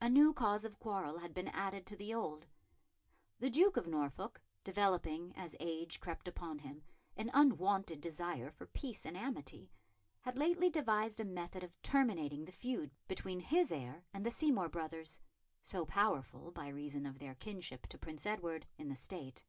A 0.00 0.10
new 0.10 0.32
cause 0.34 0.64
of 0.64 0.80
quarrel 0.80 1.18
had 1.18 1.32
been 1.32 1.46
added 1.46 1.86
to 1.86 1.94
the 1.94 2.12
old. 2.12 2.48
The 3.38 3.50
Duke 3.50 3.76
of 3.76 3.86
Norfolk, 3.86 4.40
developing, 4.64 5.32
as 5.36 5.54
age 5.60 6.00
crept 6.00 6.26
upon 6.26 6.58
him, 6.58 6.82
an 7.16 7.30
unwonted 7.32 8.00
desire 8.00 8.50
for 8.50 8.66
peace 8.66 9.06
and 9.06 9.16
amity, 9.16 9.70
had 10.22 10.36
lately 10.36 10.70
devised 10.70 11.20
a 11.20 11.24
method 11.24 11.62
of 11.62 11.80
terminating 11.82 12.46
the 12.46 12.50
feud 12.50 12.90
between 13.06 13.38
his 13.38 13.70
heir 13.70 14.02
and 14.12 14.26
the 14.26 14.30
Seymour 14.32 14.70
brothers, 14.70 15.20
so 15.62 15.86
powerful, 15.86 16.50
by 16.50 16.66
reason 16.66 17.06
of 17.06 17.20
their 17.20 17.36
kinship 17.36 17.86
to 17.86 17.96
Prince 17.96 18.26
Edward, 18.26 18.66
in 18.76 18.88
the 18.88 18.96
State. 18.96 19.44